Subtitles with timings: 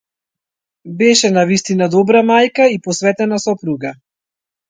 [1.01, 3.93] Беше навистина добра мајка и посветена сопруга.